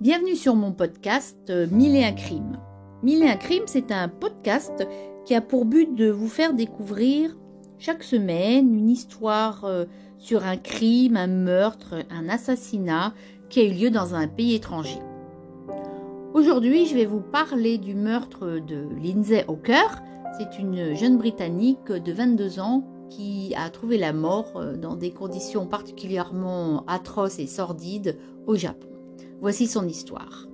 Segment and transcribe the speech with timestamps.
[0.00, 2.58] Bienvenue sur mon podcast euh, Mille et un crimes.
[3.04, 4.84] Mille et un crimes, c'est un podcast
[5.24, 7.36] qui a pour but de vous faire découvrir
[7.78, 9.84] chaque semaine une histoire euh,
[10.18, 13.14] sur un crime, un meurtre, un assassinat
[13.48, 14.98] qui a eu lieu dans un pays étranger.
[16.34, 20.02] Aujourd'hui, je vais vous parler du meurtre de Lindsay Hawker.
[20.36, 25.10] C'est une jeune Britannique de 22 ans qui a trouvé la mort euh, dans des
[25.10, 28.88] conditions particulièrement atroces et sordides au Japon.
[29.40, 30.46] Voici son histoire.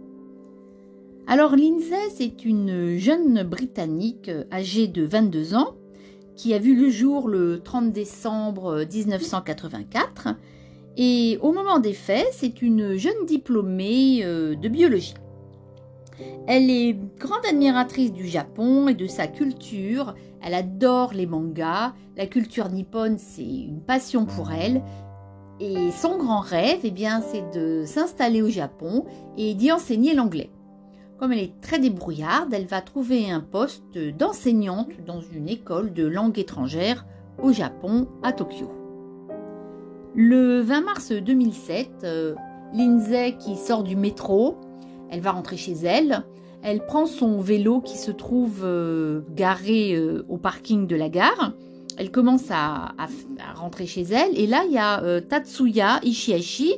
[1.26, 5.74] Alors Lindsay, c'est une jeune Britannique âgée de 22 ans
[6.34, 10.28] qui a vu le jour le 30 décembre 1984
[10.96, 15.14] et au moment des faits, c'est une jeune diplômée euh, de biologie.
[16.46, 20.14] Elle est grande admiratrice du Japon et de sa culture.
[20.42, 21.92] Elle adore les mangas.
[22.16, 24.82] La culture nippone, c'est une passion pour elle.
[25.60, 29.04] Et son grand rêve, eh bien, c'est de s'installer au Japon
[29.36, 30.50] et d'y enseigner l'anglais.
[31.18, 36.06] Comme elle est très débrouillarde, elle va trouver un poste d'enseignante dans une école de
[36.06, 37.04] langue étrangère
[37.42, 38.70] au Japon, à Tokyo.
[40.14, 42.34] Le 20 mars 2007, euh,
[42.72, 44.56] Lindsay qui sort du métro,
[45.10, 46.24] elle va rentrer chez elle.
[46.62, 51.52] Elle prend son vélo qui se trouve euh, garé euh, au parking de la gare
[52.00, 52.94] elle commence à,
[53.56, 54.38] rentrer chez elle.
[54.38, 56.74] Et là, il y a euh, Tatsuya Ishihashi,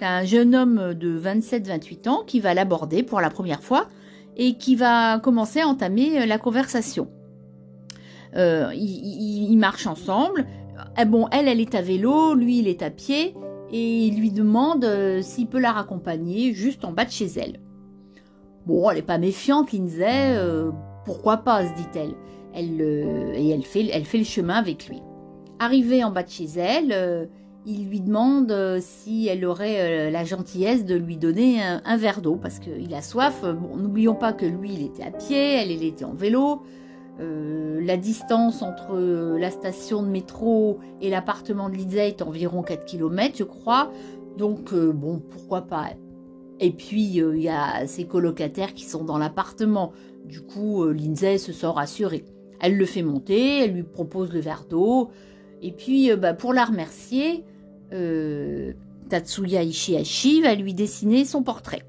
[0.00, 3.86] un jeune homme de 27-28 ans, qui va l'aborder pour la première fois
[4.36, 7.06] et qui va commencer à entamer la conversation.
[8.34, 10.44] Ils, marchent ensemble.
[11.06, 13.32] bon, elle, elle est à vélo, lui, il est à pied,
[13.70, 14.84] et il lui demande
[15.22, 17.60] s'il peut la raccompagner juste en bas de chez elle.
[18.66, 20.38] Bon, elle n'est pas méfiante, Lindsay,
[21.04, 22.14] pourquoi pas, se dit-elle
[22.54, 22.80] elle,
[23.34, 25.02] et elle fait, elle fait le chemin avec lui.
[25.58, 27.26] Arrivée en bas de chez elle, euh,
[27.66, 32.20] il lui demande euh, si elle aurait euh, la gentillesse de lui donner un, verre
[32.20, 33.42] d'eau parce qu'il a soif.
[33.42, 36.62] Bon, n'oublions pas que lui, il était à pied, elle, elle était en vélo.
[37.18, 38.96] la distance entre
[39.38, 43.90] la station de métro et l'appartement de Lindsay est environ 4 km, je crois.
[44.36, 45.90] Donc, bon, pourquoi pas.
[46.60, 49.92] Et puis, il y a ses colocataires qui sont dans l'appartement.
[50.24, 52.24] Du coup, Lindsay se sent rassurée.
[52.60, 55.10] Elle le fait monter, elle lui propose le verre d'eau.
[55.62, 57.44] Et puis, euh, bah, pour la remercier,
[57.92, 58.72] euh,
[59.08, 61.82] Tatsuya Ishihashi va lui dessiner son portrait.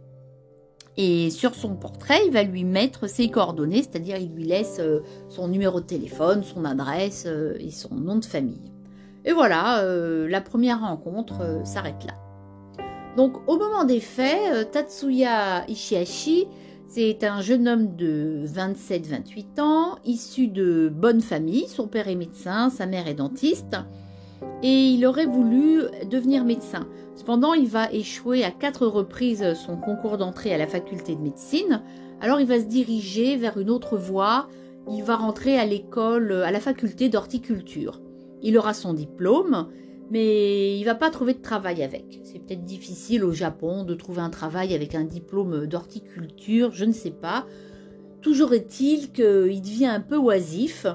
[0.98, 5.02] Et sur son portrait, il va lui mettre ses coordonnées, c'est-à-dire il lui laisse euh,
[5.28, 7.28] son numéro de téléphone, son adresse
[7.60, 8.72] et son nom de famille.
[9.26, 12.25] Et voilà, la première rencontre s'arrête là.
[13.16, 16.48] Donc au moment des faits, Tatsuya Ishihashi
[16.88, 21.68] c'est un jeune homme de 27-28 ans, issu de bonne famille.
[21.68, 23.76] Son père est médecin, sa mère est dentiste.
[24.64, 26.88] Et il aurait voulu devenir médecin.
[27.16, 31.82] Cependant, il va échouer à quatre reprises son concours d'entrée à la faculté de médecine.
[32.22, 34.48] Alors il va se diriger vers une autre voie.
[34.90, 38.00] Il va rentrer à l'école, à la faculté d'horticulture.
[38.42, 39.68] Il aura son diplôme
[40.12, 42.20] mais il va pas trouver de travail avec.
[42.24, 46.92] C'est peut-être difficile au Japon de trouver un travail avec un diplôme d'horticulture, je ne
[46.92, 47.46] sais pas.
[48.22, 50.88] Toujours est-il qu'il devient un peu oisif.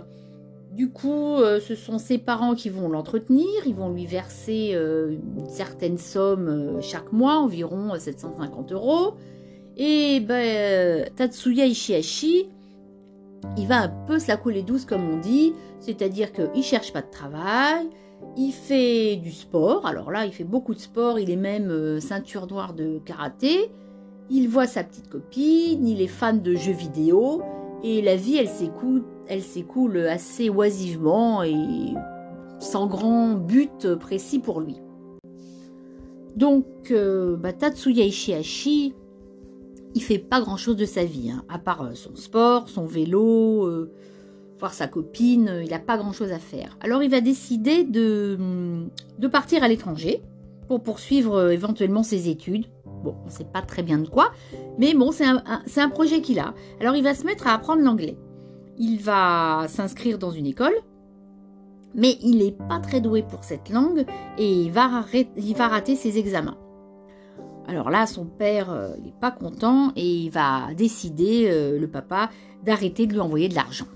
[0.72, 5.16] Du coup, euh, ce sont ses parents qui vont l'entretenir, ils vont lui verser euh,
[5.38, 9.14] une certaine somme euh, chaque mois, environ 750 euros.
[9.76, 12.48] Et ben, Tatsuya Ishihashi,
[13.56, 17.02] il va un peu se la couler douce comme on dit, c'est-à-dire qu'il cherche pas
[17.02, 17.88] de travail,
[18.36, 22.00] il fait du sport, alors là il fait beaucoup de sport, il est même euh,
[22.00, 23.70] ceinture noire de karaté,
[24.30, 27.42] il voit sa petite copine, il est fan de jeux vidéo,
[27.82, 29.04] et la vie elle s'écoule,
[30.08, 31.94] assez oisivement et
[32.58, 34.76] sans grand but précis pour lui.
[36.36, 38.94] Donc euh, bah, Tatsuya Ishihashi,
[39.94, 42.86] il fait pas grand chose de sa vie, hein, à part euh, son sport, son
[42.86, 43.68] vélo,
[44.60, 46.76] voir sa copine, euh, il n'a pas grand-chose à faire.
[46.80, 48.38] Alors il va décider de,
[49.18, 50.22] de partir à l'étranger
[50.68, 52.66] pour poursuivre euh, éventuellement ses études.
[53.02, 54.30] Bon, on ne sait pas très bien de quoi,
[54.78, 55.42] mais bon, c'est un,
[55.76, 56.54] un, projet qu'il a.
[56.80, 58.16] Alors il va se mettre à apprendre l'anglais.
[58.76, 60.74] Il va s'inscrire dans une école,
[61.94, 64.04] mais il n'est pas très doué pour cette langue
[64.36, 65.04] et il va,
[65.36, 66.58] il va rater ses examens.
[67.66, 72.28] Alors là, son père euh, n'est pas content et il va décider, le papa,
[72.64, 73.86] d'arrêter de lui envoyer de l'argent.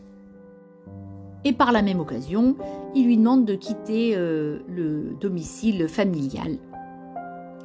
[1.45, 2.57] Et par la même occasion,
[2.95, 6.59] il lui demande de quitter euh, le domicile familial.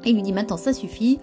[0.05, 1.19] il lui dit maintenant ça suffit,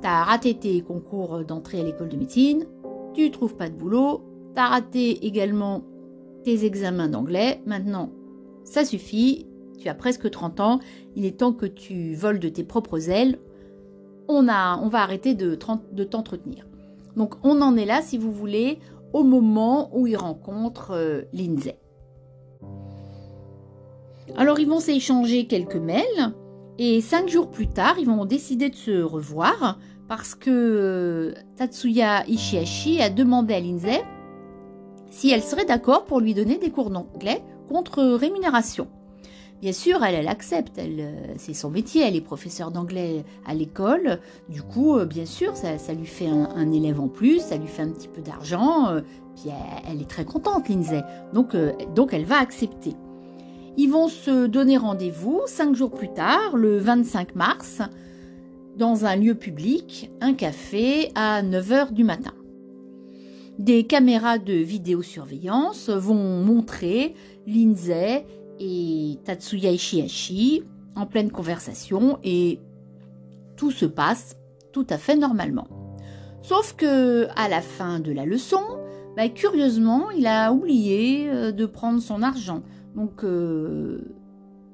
[0.00, 2.66] t'as raté tes concours d'entrée à l'école de médecine,
[3.14, 4.22] tu trouves pas de boulot,
[4.54, 5.82] t'as raté également
[6.44, 8.10] tes examens d'anglais, maintenant
[8.64, 9.46] ça suffit,
[9.78, 10.80] tu as presque 30 ans,
[11.16, 13.38] il est temps que tu voles de tes propres ailes,
[14.28, 16.66] on, va arrêter de, t'entretenir.
[17.16, 18.78] Donc on en est là, si vous voulez,
[19.12, 21.22] au moment où il rencontre euh.
[24.36, 26.34] Alors ils vont s'échanger quelques mails
[26.78, 29.78] et cinq jours plus tard, ils vont décider de se revoir
[30.08, 34.02] parce que euh, Tatsuya Ishihashi a demandé à Lindsay
[35.10, 38.88] si elle serait d'accord pour lui donner des cours d'anglais contre rémunération.
[39.60, 44.62] Bien sûr, elle, accepte, euh, c'est son métier, elle est professeure d'anglais à l'école, du
[44.62, 47.90] coup, euh, bien sûr, ça, lui fait un, élève en plus, ça lui fait un
[47.90, 49.00] petit peu d'argent,
[49.34, 49.50] puis
[49.90, 51.02] elle, est très contente, Lindsay,
[51.32, 51.56] donc,
[51.96, 52.94] donc elle va accepter.
[53.80, 57.80] Ils vont se donner rendez-vous cinq jours plus tard, le 25 mars,
[58.76, 62.32] dans un lieu public, un café, à 9h du matin.
[63.60, 67.14] Des caméras de vidéosurveillance vont montrer
[67.46, 68.26] Lindsay
[68.58, 70.64] et Tatsuya Ishihashi
[70.96, 72.58] en pleine conversation et
[73.56, 74.34] tout se passe
[74.72, 75.68] tout à fait normalement.
[76.42, 78.62] Sauf que à la fin de la leçon,
[79.16, 82.62] bah, curieusement, il a oublié euh, de prendre son argent.
[82.94, 84.00] Donc, euh,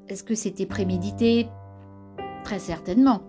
[0.08, 1.48] est-ce que c'était prémédité?
[2.44, 3.22] Très certainement.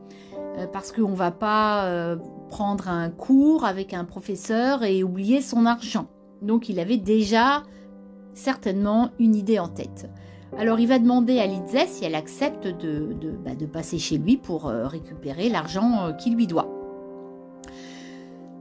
[0.57, 2.17] Euh, parce qu'on ne va pas euh,
[2.49, 6.07] prendre un cours avec un professeur et oublier son argent.
[6.41, 7.63] Donc, il avait déjà
[8.33, 10.09] certainement une idée en tête.
[10.57, 14.37] Alors, il va demander à Lizzie si elle accepte de, de bah, passer chez lui
[14.37, 16.74] pour récupérer l'argent qu'il lui doit.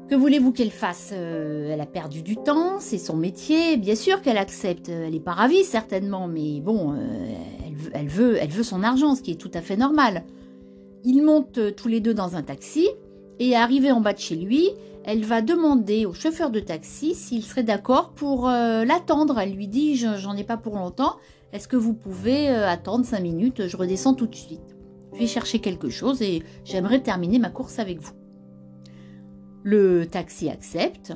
[0.09, 3.79] Que voulez-vous qu'elle fasse euh, Elle a perdu du temps, c'est son métier.
[3.79, 4.91] Bien sûr qu'elle accepte.
[4.91, 7.35] Elle n'est pas ravie certainement, mais bon, euh,
[7.95, 10.25] elle, veut, son argent, ce qui est tout à fait normal.
[11.05, 12.87] Ils montent euh, tous les deux dans un taxi
[13.39, 14.69] et arrivée en bas de chez lui,
[15.05, 19.39] elle va demander au chauffeur de taxi s'il serait d'accord pour l'attendre.
[19.41, 21.17] Elle lui dit j'en ai pas pour longtemps.
[21.53, 24.77] Est-ce que vous pouvez attendre cinq minutes Je redescends tout de suite.
[25.13, 28.13] Je vais chercher quelque chose et j'aimerais terminer ma course avec vous.
[29.65, 31.15] Le taxi accepte,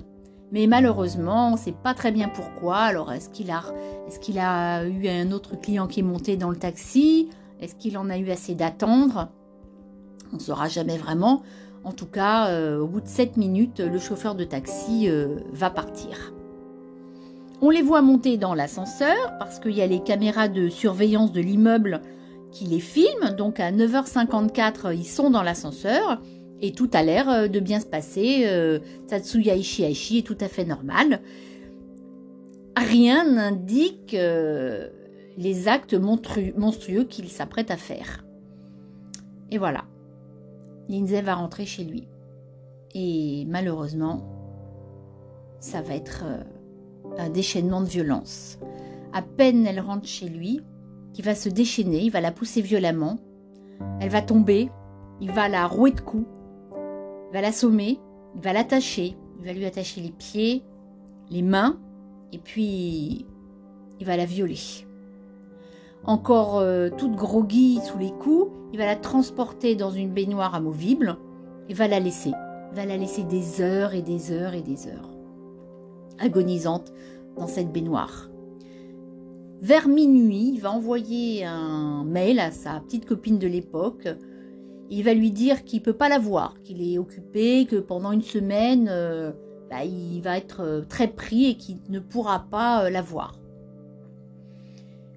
[0.52, 2.76] mais malheureusement, on ne sait pas très bien pourquoi.
[2.76, 7.28] Alors, est-ce qu'il a, eu un autre client qui est monté dans le taxi?
[7.60, 9.28] Est-ce qu'il en a eu assez d'attendre?
[10.32, 11.42] On ne saura jamais vraiment.
[11.84, 15.68] En tout cas, euh, au bout de 7 minutes, le chauffeur de taxi euh, va
[15.68, 16.32] partir.
[17.60, 21.40] On les voit monter dans l'ascenseur parce qu'il y a les caméras de surveillance de
[21.40, 22.00] l'immeuble
[22.52, 23.34] qui les filment.
[23.36, 26.20] Donc à 9h54, ils sont dans l'ascenseur.
[26.60, 28.42] Et tout a l'air euh, de bien se passer.
[28.46, 31.20] Euh, Tatsuya Ishihashi est tout à fait normal.
[32.76, 34.88] Rien n'indique euh,
[35.36, 38.24] les actes monstrueux qu'il s'apprête à faire.
[39.50, 39.84] Et voilà.
[40.88, 42.08] Lindsay va rentrer chez lui.
[42.94, 44.24] Et malheureusement,
[45.60, 46.24] ça va être
[47.18, 48.58] un déchaînement de violence.
[49.12, 50.60] À peine elle rentre chez lui,
[51.16, 53.18] il va se déchaîner, il va la pousser violemment.
[54.00, 54.70] Elle va tomber,
[55.20, 56.26] il va la rouer de coups.
[57.28, 57.98] Il va l'assommer,
[58.34, 60.62] il va l'attacher, il va lui attacher les pieds,
[61.30, 61.78] les mains,
[62.32, 63.26] et puis
[64.00, 64.58] il va la violer.
[66.04, 71.16] Encore euh, toute groggy sous les coups, il va la transporter dans une baignoire amovible
[71.68, 72.32] et va la laisser.
[72.70, 75.10] Il va la laisser des heures et des heures et des heures,
[76.18, 76.92] agonisante
[77.36, 78.30] dans cette baignoire.
[79.60, 84.08] Vers minuit, il va envoyer un mail à sa petite copine de l'époque
[84.90, 88.12] il va lui dire qu'il ne peut pas la voir, qu'il est occupé, que pendant
[88.12, 89.32] une semaine, euh,
[89.70, 93.38] bah, il va être euh, très pris et qu'il ne pourra pas euh, la voir.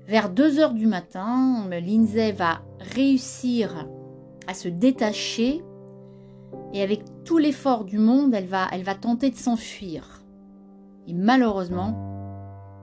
[0.08, 3.88] Vers 2 heures du matin, Lindsay va réussir
[4.48, 5.64] à se détacher
[6.74, 10.22] et avec tout l'effort du monde, elle va, elle va tenter de s'enfuir.
[11.08, 11.96] Et malheureusement,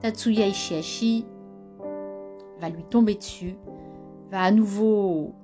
[0.01, 1.27] Tatsuya Ishihashi
[2.61, 3.57] va lui tomber dessus,
[4.31, 5.35] va à nouveau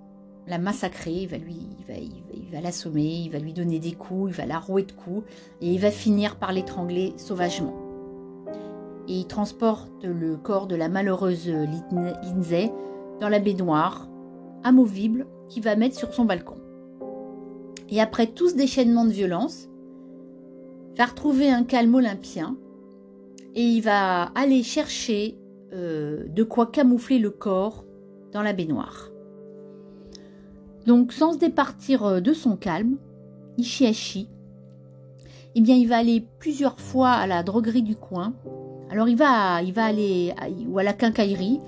[0.47, 1.57] la massacrer, il va lui,
[1.89, 5.27] il va, l'assommer, il va lui donner des coups, il va la rouer de coups,
[5.61, 7.75] et il va finir par l'étrangler sauvagement.
[9.09, 12.71] Et il transporte le corps de la malheureuse Lindsay
[13.21, 14.09] dans la baignoire,
[14.63, 16.57] amovible, qu'il va mettre sur son balcon.
[17.91, 19.69] Et après tout ce déchaînement de violence,
[20.93, 22.57] il va retrouver un calme olympien
[23.55, 25.37] et il va aller chercher
[25.73, 27.85] euh, de quoi camoufler le corps
[28.33, 29.14] dans la baignoire.
[30.87, 32.97] Donc sans se départir euh, de son calme,
[33.59, 34.29] Ishihashi,
[35.55, 38.35] eh bien il va aller plusieurs fois à la droguerie du coin.
[38.91, 40.35] Alors il va, il va aller
[40.69, 41.61] ou à la quincaillerie,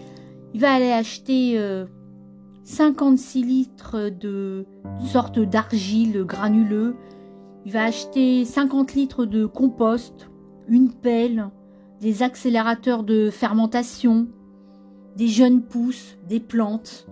[0.54, 1.60] il va aller acheter
[2.64, 4.66] 56 euh, litres de
[5.04, 6.96] sorte d'argile granuleux.
[7.64, 10.30] Il va acheter 50 litres de compost,
[10.68, 11.48] une pelle,
[12.00, 14.28] des accélérateurs de fermentation,
[15.16, 17.06] des jeunes pousses, des plantes.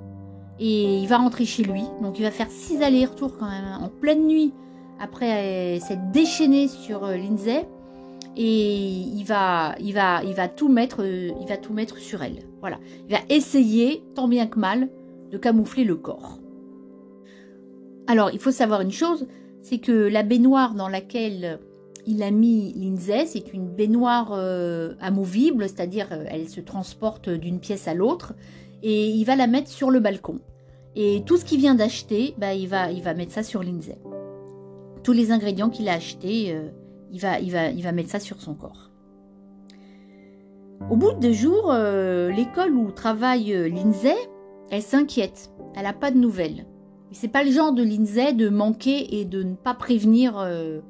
[0.61, 1.83] Et il va rentrer chez lui.
[2.03, 4.53] Donc il va faire six allers-retours quand même, hein, en pleine nuit,
[5.01, 7.67] après s'être déchaîné sur Lindsay.
[8.37, 12.41] Et il va, il va, il va tout mettre, il va tout mettre sur elle.
[12.61, 12.79] Voilà.
[13.09, 14.89] Il va essayer, tant bien que mal,
[15.31, 16.39] de camoufler le corps.
[18.07, 19.27] Alors, il faut savoir une chose,
[19.63, 21.59] c'est que la baignoire dans laquelle
[22.07, 27.61] il a mis Lindsay, c'est une baignoire euh, amovible, c'est-à-dire euh, elle se transporte d'une
[27.61, 28.35] pièce à l'autre,
[28.85, 30.39] et il va la mettre sur le balcon.
[30.95, 33.99] Et tout ce qu'il vient d'acheter, bah, il, va, il va mettre ça sur Lindsay.
[35.03, 36.69] Tous les ingrédients qu'il a achetés, euh,
[37.11, 38.93] il, va, il, va, il va mettre ça sur son corps.
[40.89, 44.15] Au bout de deux jours, l'école où travaille Lindsay,
[44.71, 45.51] elle s'inquiète.
[45.75, 46.67] Elle n'a pas de nouvelles.
[47.15, 50.81] C'est pas le genre de Lindsay de manquer et de ne pas prévenir euh,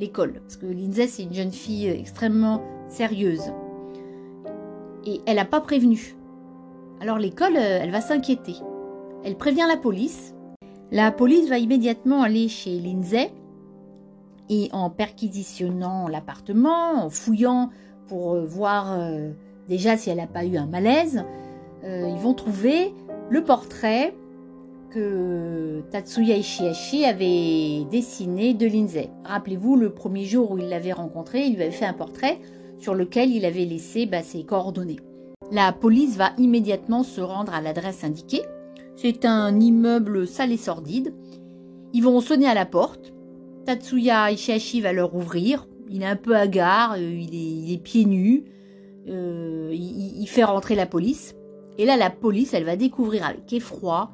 [0.00, 0.40] l'école.
[0.40, 3.52] Parce que Lindsay, c'est une jeune fille extrêmement sérieuse.
[5.04, 6.15] Et elle n'a pas prévenu.
[7.00, 8.54] Alors l'école, euh, elle va s'inquiéter.
[9.24, 10.34] Elle prévient la police.
[10.90, 13.30] La police va immédiatement aller chez Lindsay
[14.48, 17.70] et en perquisitionnant l'appartement, en fouillant
[18.06, 18.98] pour euh, voir
[19.68, 21.24] déjà si elle n'a pas eu un malaise,
[21.84, 22.92] ils vont trouver
[23.30, 24.14] le portrait
[24.90, 29.10] que Tatsuya Ishihashi avait dessiné de Lindsay.
[29.24, 32.38] Rappelez-vous, le premier jour où il l'avait rencontré, il lui avait fait un portrait
[32.78, 35.00] sur lequel il avait laissé bah, ses coordonnées.
[35.52, 38.42] La police va immédiatement se rendre à l'adresse indiquée.
[38.96, 41.14] C'est un immeuble sale et sordide.
[41.92, 43.12] Ils vont sonner à la porte.
[43.64, 45.66] Tatsuya Ishihashi va leur ouvrir.
[45.88, 48.44] Il est un peu hagard, euh, il est, pieds nus.
[49.08, 51.36] Euh, il fait rentrer la police.
[51.78, 54.10] Et là, la police, elle va découvrir avec effroi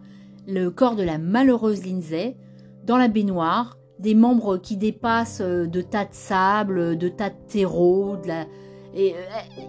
[0.47, 2.37] le corps de la malheureuse Lindsay
[2.85, 7.37] dans la baignoire, des membres qui dépassent euh, de tas de sable, de tas de
[7.49, 8.17] terreau.
[8.17, 8.47] De la...
[8.95, 9.17] Et, euh,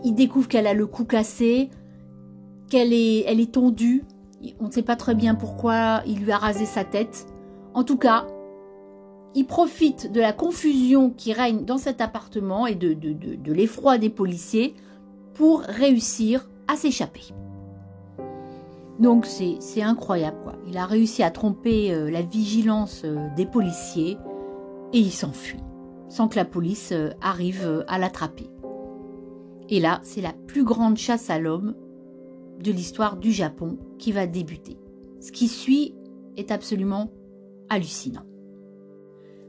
[0.04, 1.70] il découvre qu'elle a le cou cassé,
[2.70, 4.04] qu'elle est, elle est tondue.
[4.60, 7.28] On ne sait pas très bien pourquoi il lui a rasé sa tête.
[7.74, 8.28] En tout cas,
[9.36, 12.96] il profite de la confusion qui règne dans cet appartement et de,
[13.52, 14.76] l'effroi des policiers
[15.34, 17.34] pour réussir à s'échapper.
[19.00, 20.54] Donc c'est incroyable quoi.
[20.68, 24.18] Il a réussi à tromper euh, la vigilance euh, des policiers
[24.94, 25.60] et il s'enfuit
[26.10, 28.48] sans que la police arrive à l'attraper.
[29.70, 31.76] Et là, c'est la plus grande chasse à l'homme
[32.62, 34.78] de l'histoire du Japon qui va débuter.
[35.20, 35.94] Ce qui suit
[36.38, 37.12] est absolument
[37.70, 38.26] hallucinant.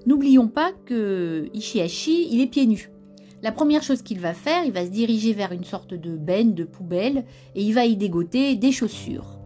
[0.06, 2.90] N'oublions pas que Ishihashi, il est pieds nus.
[3.42, 6.54] La première chose qu'il va faire, il va se diriger vers une sorte de benne,
[6.54, 9.38] de poubelle, et il va y dégoter des chaussures.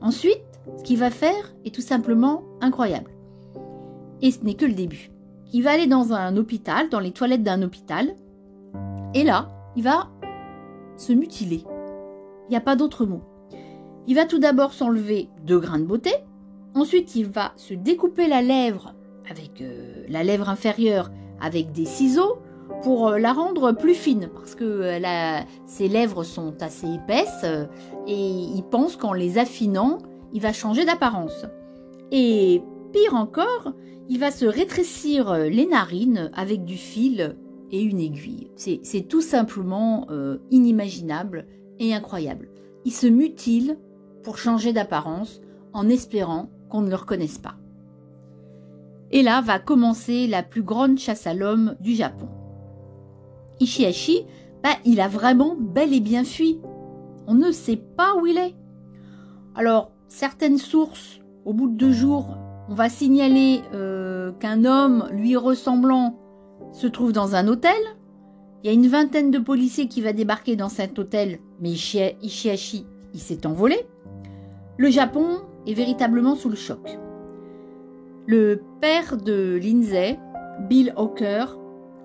[0.00, 0.40] Ensuite,
[0.78, 3.10] ce qu'il va faire est tout simplement incroyable.
[4.20, 5.10] Et ce n'est que le début.
[5.52, 8.14] Il va aller dans un hôpital, dans les toilettes d'un hôpital,
[9.14, 10.10] et là, il va
[10.96, 11.64] se mutiler.
[12.48, 13.22] Il n'y a pas d'autre mot.
[14.06, 16.12] Il va tout d'abord s'enlever deux grains de beauté,
[16.74, 18.94] ensuite il va se découper la lèvre
[19.30, 21.10] avec euh, la lèvre inférieure
[21.40, 22.38] avec des ciseaux,
[22.82, 27.44] pour euh, la rendre plus fine parce que euh, ses lèvres sont assez épaisses
[28.06, 29.98] et il pense qu'en les affinant,
[30.32, 31.46] il va changer d'apparence.
[32.10, 32.62] Et
[32.92, 33.72] pire encore,
[34.08, 37.36] il va se rétrécir les narines avec du fil
[37.80, 38.50] une aiguille.
[38.56, 40.06] C'est tout simplement
[40.50, 41.46] inimaginable
[41.78, 42.48] et incroyable.
[42.84, 43.78] Il se mutile
[44.22, 45.40] pour changer d'apparence
[45.72, 47.56] en espérant qu'on ne le reconnaisse pas.
[49.10, 52.28] Et là va commencer la plus grande chasse à l'homme du Japon.
[53.60, 54.24] Ishihashi,
[54.62, 56.60] bah, il a vraiment bel et bien fui.
[57.26, 58.54] On ne sait pas où il est.
[59.54, 62.36] Alors, certaines sources, au bout de deux jours,
[62.68, 66.18] on va signaler euh, qu'un homme lui ressemblant
[66.72, 67.74] se trouve dans un hôtel.
[68.62, 72.86] Il y a une vingtaine de policiers qui va débarquer dans cet hôtel, mais Ishihashi,
[73.12, 73.86] il s'est envolé.
[74.78, 76.98] Le Japon est véritablement sous le choc.
[78.26, 80.18] Le père de Lindsay,
[80.68, 81.58] Bill Hawker,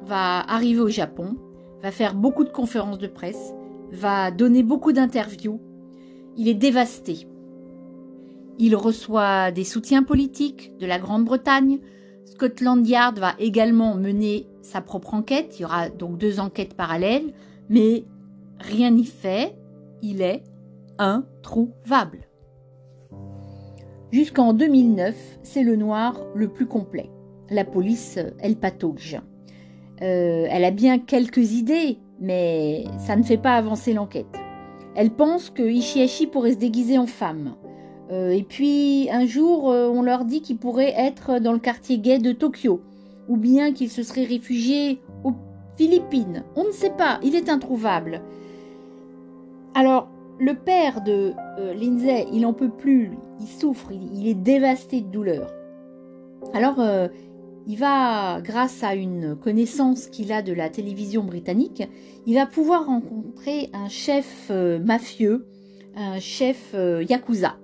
[0.05, 1.37] va arriver au Japon
[1.81, 3.53] va faire beaucoup de conférences de presse,
[3.91, 5.61] va donner beaucoup d'interviews.
[6.35, 7.27] Il est dévasté.
[8.59, 11.79] Il reçoit des soutiens politiques de la Grande-Bretagne.
[12.31, 15.55] Scotland Yard va également mener sa propre enquête.
[15.57, 17.33] Il y aura donc deux enquêtes parallèles,
[17.69, 18.03] mais
[18.59, 19.55] rien n'y fait.
[20.01, 20.43] Il est
[20.99, 22.27] introuvable.
[24.11, 27.09] Jusqu'en 2009, c'est le noir le plus complet.
[27.49, 29.17] La police, elle patauge.
[30.01, 34.37] Euh, elle a bien quelques idées, mais ça ne fait pas avancer l'enquête.
[34.95, 37.55] Elle pense que Ishihashi pourrait se déguiser en femme.
[38.11, 41.97] Euh, et puis un jour, euh, on leur dit qu'il pourrait être dans le quartier
[41.97, 42.81] gay de Tokyo,
[43.27, 45.33] ou bien qu'il se serait réfugié aux
[45.75, 46.43] Philippines.
[46.55, 48.21] On ne sait pas, il est introuvable.
[49.73, 50.09] Alors,
[50.39, 55.07] le père de euh, Lindsay, il n'en peut plus, il souffre, il, est dévasté de
[55.07, 55.51] douleur.
[56.53, 56.81] Alors,
[57.65, 61.83] il va, grâce à une connaissance qu'il a de la télévision britannique,
[62.25, 65.47] il va pouvoir rencontrer un chef mafieux,
[65.95, 66.73] un chef
[67.09, 67.57] yakuza.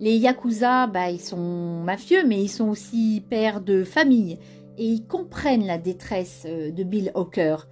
[0.00, 4.38] Les yakuza, bah, ils sont mafieux, mais ils sont aussi pères de famille
[4.78, 7.68] et ils comprennent la détresse de Bill Hawker.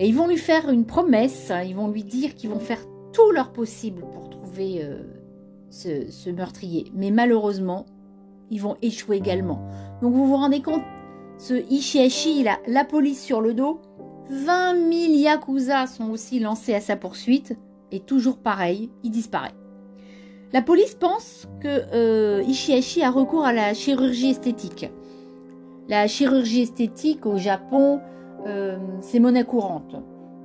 [0.00, 2.84] Et ils vont lui faire une promesse, hein, ils vont lui dire qu'ils vont faire
[3.12, 5.04] tout leur possible pour trouver euh,
[5.70, 6.90] ce, meurtrier.
[6.92, 7.86] Mais malheureusement,
[8.50, 9.68] ils vont échouer également.
[10.02, 10.82] Donc vous vous rendez compte,
[11.38, 13.80] ce Ishiashi, il a la police sur le dos.
[14.30, 17.56] 20 000 Yakuza sont aussi lancés à sa poursuite.
[17.92, 19.54] Et toujours pareil, il disparaît.
[20.54, 24.88] La police pense que euh, Ishiashi a recours à la chirurgie esthétique.
[25.88, 27.98] La chirurgie esthétique au Japon,
[28.46, 29.96] euh, c'est monnaie courante.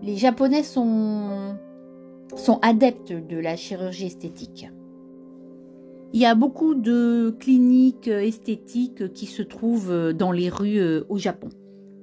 [0.01, 1.59] Les Japonais sont
[2.63, 4.71] adeptes de la chirurgie esthétique.
[6.13, 11.19] Il y a beaucoup de cliniques esthétiques qui se trouvent dans les rues euh, au
[11.19, 11.49] Japon.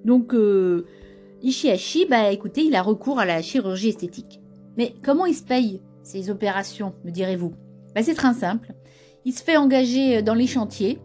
[0.05, 0.87] Donc, euh,
[1.43, 4.41] Ishihashi, bah écoutez, il a recours à la chirurgie esthétique.
[4.77, 7.66] Mais comment il se paye ces opérations, me direz-vous?
[7.97, 8.75] Bah, C'est très simple.
[9.25, 11.01] Il se fait engager dans les chantiers,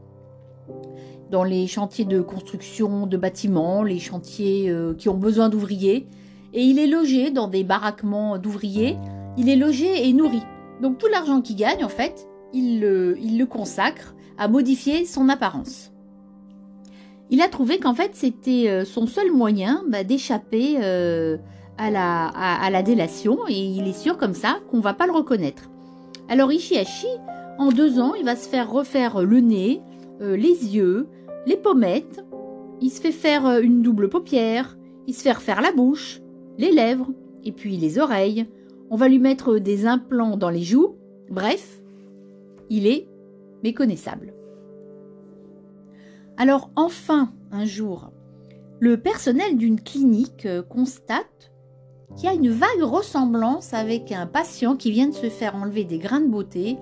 [1.31, 6.07] dans les chantiers de construction de bâtiments, les chantiers euh, qui ont besoin d'ouvriers,
[6.53, 8.97] et il est logé dans des baraquements d'ouvriers.
[9.37, 10.43] Il est logé et nourri.
[10.81, 15.93] Donc tout l'argent qu'il gagne, en fait, il le, consacre à modifier son apparence.
[17.29, 21.37] Il a trouvé qu'en fait c'était euh, son seul moyen bah, d'échapper euh,
[21.77, 25.13] à, la, à, la délation et il est sûr comme ça qu'on va pas le
[25.13, 25.70] reconnaître.
[26.29, 27.07] Alors Ishihashi,
[27.57, 29.81] en deux ans, il va se faire refaire le nez,
[30.21, 31.07] euh, les yeux,
[31.45, 32.23] les pommettes,
[32.81, 36.21] il se fait faire une double paupière, il se fait refaire la bouche,
[36.57, 37.11] les lèvres,
[37.43, 38.47] et puis les oreilles.
[38.89, 40.95] On va lui mettre des implants dans les joues.
[41.29, 41.81] Bref,
[42.69, 43.07] il est
[43.63, 44.33] méconnaissable.
[46.37, 48.11] Alors enfin, un jour,
[48.79, 51.50] le personnel d'une clinique euh, constate
[52.15, 55.83] qu'il y a une vague ressemblance avec un patient qui vient de se faire enlever
[55.83, 56.77] des grains de beauté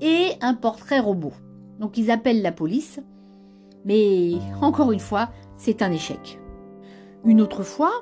[0.00, 1.32] et un portrait robot.
[1.78, 3.00] Donc ils appellent la police,
[3.84, 6.40] mais encore une fois, c'est un échec.
[7.24, 7.92] Une autre fois,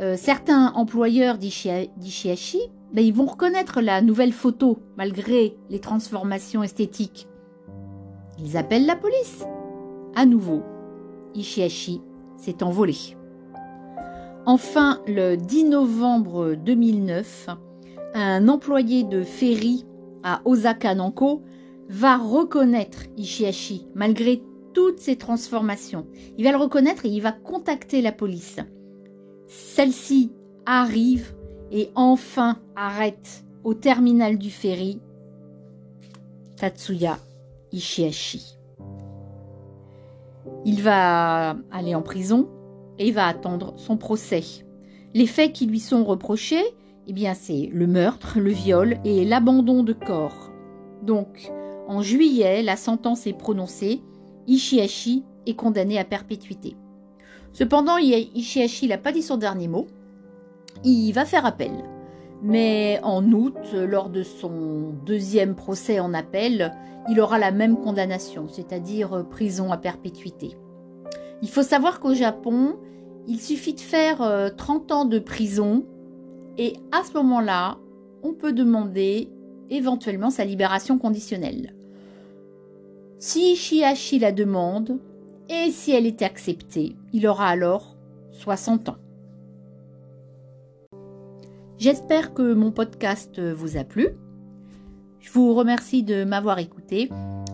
[0.00, 2.60] euh, certains employeurs d'Ishiashi,
[2.92, 7.28] ben, ils vont reconnaître la nouvelle photo malgré les transformations esthétiques.
[8.38, 9.44] Ils appellent la police.
[10.14, 10.62] À nouveau,
[11.34, 12.02] Ishiashi
[12.36, 13.16] s'est envolé.
[14.44, 17.48] Enfin, le 10 novembre 2009,
[18.14, 19.86] un employé de ferry
[20.24, 21.42] à Osaka Nanko
[21.88, 24.42] va reconnaître Ishiashi malgré
[24.74, 26.08] toutes ces transformations.
[26.38, 28.58] Il va le reconnaître et il va contacter la police.
[29.46, 30.32] Celle-ci
[30.66, 31.34] arrive
[31.70, 35.00] et enfin arrête au terminal du ferry
[36.56, 37.16] Tatsuya
[37.70, 38.58] Ishiashi.
[40.64, 42.48] Il va aller en prison
[43.02, 44.42] et va attendre son procès.
[45.12, 46.62] Les faits qui lui sont reprochés,
[47.06, 50.50] eh bien c'est le meurtre, le viol et l'abandon de corps.
[51.02, 51.50] Donc,
[51.88, 54.00] en juillet, la sentence est prononcée.
[54.46, 56.76] Ishiashi est condamné à perpétuité.
[57.52, 59.88] Cependant, Ishihashi n'a pas dit son dernier mot.
[60.84, 61.72] Il va faire appel.
[62.42, 66.72] Mais en août, lors de son deuxième procès en appel,
[67.10, 70.56] il aura la même condamnation, c'est-à-dire prison à perpétuité.
[71.42, 72.76] Il faut savoir qu'au Japon,
[73.26, 74.18] il suffit de faire
[74.56, 75.84] 30 euh, ans de prison
[76.56, 77.78] et à ce moment-là,
[78.22, 79.28] on peut demander
[79.68, 81.74] éventuellement sa libération conditionnelle.
[83.18, 84.98] Si Ishihashi la demande,
[85.48, 87.96] et si elle est acceptée, il aura alors
[88.30, 88.96] 60 ans.
[91.78, 94.08] J'espère que mon podcast vous a plu.
[95.18, 97.10] Je vous remercie de m'avoir écouté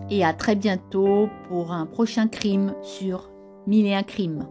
[0.09, 3.29] et à très bientôt pour un prochain crime sur
[3.69, 4.47] Mille et un crimes.